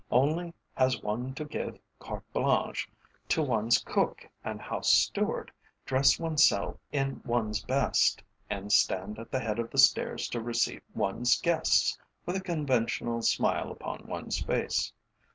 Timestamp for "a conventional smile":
12.35-13.69